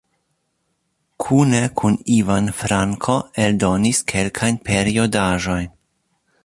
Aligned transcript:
Kune 1.23 1.59
kun 1.81 1.97
Ivan 2.15 2.49
Franko 2.63 3.19
eldonis 3.45 4.03
kelkajn 4.15 4.61
periodaĵojn. 4.71 5.75